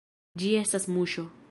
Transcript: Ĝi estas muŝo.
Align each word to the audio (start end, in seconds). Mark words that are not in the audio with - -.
Ĝi 0.43 0.53
estas 0.61 0.89
muŝo. 0.97 1.31